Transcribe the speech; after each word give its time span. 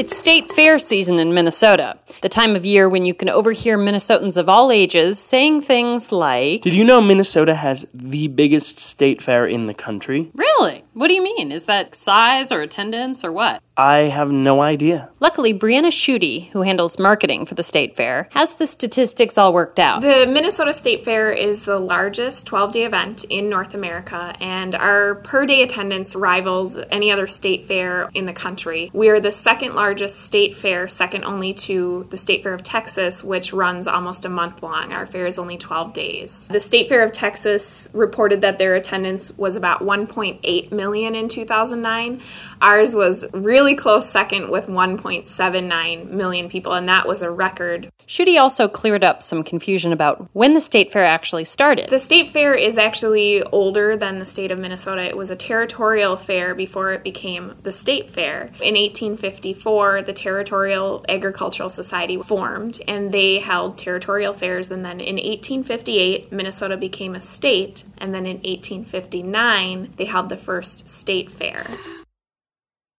It's 0.00 0.16
state 0.16 0.50
fair 0.50 0.78
season 0.78 1.18
in 1.18 1.34
Minnesota, 1.34 1.98
the 2.22 2.30
time 2.30 2.56
of 2.56 2.64
year 2.64 2.88
when 2.88 3.04
you 3.04 3.12
can 3.12 3.28
overhear 3.28 3.76
Minnesotans 3.76 4.38
of 4.38 4.48
all 4.48 4.72
ages 4.72 5.18
saying 5.18 5.60
things 5.60 6.10
like, 6.10 6.62
Did 6.62 6.72
you 6.72 6.84
know 6.84 7.02
Minnesota 7.02 7.54
has 7.54 7.86
the 7.92 8.28
biggest 8.28 8.78
state 8.78 9.20
fair 9.20 9.46
in 9.46 9.66
the 9.66 9.74
country? 9.74 10.32
Really? 10.34 10.84
What 10.94 11.08
do 11.08 11.14
you 11.14 11.22
mean? 11.22 11.52
Is 11.52 11.66
that 11.66 11.94
size 11.94 12.50
or 12.50 12.62
attendance 12.62 13.22
or 13.24 13.30
what? 13.30 13.62
I 13.76 14.10
have 14.10 14.30
no 14.30 14.60
idea. 14.60 15.08
Luckily, 15.20 15.54
Brianna 15.54 15.90
Schutte, 15.90 16.48
who 16.50 16.62
handles 16.62 16.98
marketing 16.98 17.46
for 17.46 17.54
the 17.54 17.62
state 17.62 17.96
fair, 17.96 18.28
has 18.32 18.56
the 18.56 18.66
statistics 18.66 19.38
all 19.38 19.54
worked 19.54 19.78
out. 19.78 20.02
The 20.02 20.26
Minnesota 20.26 20.74
State 20.74 21.02
Fair 21.02 21.32
is 21.32 21.64
the 21.64 21.78
largest 21.78 22.46
12 22.46 22.72
day 22.72 22.84
event 22.84 23.24
in 23.30 23.48
North 23.48 23.72
America, 23.72 24.34
and 24.38 24.74
our 24.74 25.14
per 25.16 25.46
day 25.46 25.62
attendance 25.62 26.14
rivals 26.14 26.78
any 26.90 27.10
other 27.10 27.26
state 27.26 27.64
fair 27.64 28.10
in 28.12 28.26
the 28.26 28.34
country. 28.34 28.90
We 28.92 29.08
are 29.08 29.18
the 29.20 29.32
second 29.32 29.74
largest 29.74 29.89
state 29.98 30.54
fair, 30.54 30.88
second 30.88 31.24
only 31.24 31.52
to 31.54 32.06
the 32.10 32.16
State 32.16 32.42
Fair 32.42 32.54
of 32.54 32.62
Texas, 32.62 33.24
which 33.24 33.52
runs 33.52 33.86
almost 33.86 34.24
a 34.24 34.28
month 34.28 34.62
long. 34.62 34.92
Our 34.92 35.06
fair 35.06 35.26
is 35.26 35.38
only 35.38 35.58
12 35.58 35.92
days. 35.92 36.46
The 36.48 36.60
State 36.60 36.88
Fair 36.88 37.02
of 37.02 37.12
Texas 37.12 37.90
reported 37.92 38.40
that 38.42 38.58
their 38.58 38.74
attendance 38.74 39.36
was 39.36 39.56
about 39.56 39.80
1.8 39.80 40.72
million 40.72 41.14
in 41.14 41.28
2009. 41.28 42.20
Ours 42.60 42.94
was 42.94 43.24
really 43.32 43.74
close 43.74 44.08
second 44.08 44.50
with 44.50 44.66
1.79 44.66 46.10
million 46.10 46.48
people, 46.48 46.72
and 46.72 46.88
that 46.88 47.08
was 47.08 47.22
a 47.22 47.30
record. 47.30 47.90
Schutte 48.06 48.40
also 48.40 48.68
cleared 48.68 49.04
up 49.04 49.22
some 49.22 49.42
confusion 49.42 49.92
about 49.92 50.28
when 50.32 50.54
the 50.54 50.60
state 50.60 50.92
fair 50.92 51.04
actually 51.04 51.44
started. 51.44 51.88
The 51.90 51.98
state 51.98 52.30
fair 52.30 52.54
is 52.54 52.76
actually 52.76 53.42
older 53.44 53.96
than 53.96 54.18
the 54.18 54.26
state 54.26 54.50
of 54.50 54.58
Minnesota. 54.58 55.02
It 55.02 55.16
was 55.16 55.30
a 55.30 55.36
territorial 55.36 56.16
fair 56.16 56.54
before 56.54 56.92
it 56.92 57.04
became 57.04 57.54
the 57.62 57.72
state 57.72 58.10
fair. 58.10 58.50
In 58.60 58.74
1854, 58.74 59.69
the 60.02 60.12
Territorial 60.12 61.04
Agricultural 61.08 61.70
Society 61.70 62.20
formed 62.20 62.80
and 62.88 63.12
they 63.12 63.38
held 63.38 63.78
territorial 63.78 64.34
fairs. 64.34 64.70
And 64.70 64.84
then 64.84 65.00
in 65.00 65.16
1858, 65.16 66.32
Minnesota 66.32 66.76
became 66.76 67.14
a 67.14 67.20
state. 67.20 67.84
And 67.98 68.12
then 68.14 68.26
in 68.26 68.36
1859, 68.38 69.94
they 69.96 70.04
held 70.04 70.28
the 70.28 70.36
first 70.36 70.88
state 70.88 71.30
fair. 71.30 71.64